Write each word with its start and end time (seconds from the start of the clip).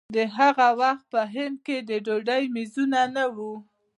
د 0.15 0.17
هغه 0.37 0.67
وخت 0.81 1.05
په 1.13 1.21
هند 1.33 1.55
کې 1.65 1.77
د 1.89 1.91
ډوډۍ 2.05 2.43
مېزونه 2.55 3.01
نه 3.15 3.25
وو. 3.35 3.53